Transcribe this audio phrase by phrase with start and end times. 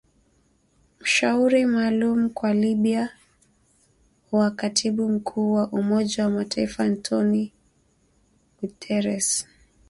[0.99, 3.09] mshauri maalum kwa Libya
[4.31, 7.47] wa katibu mkuu wa Umoja wa Mataifa Antonio
[8.61, 9.47] Guterres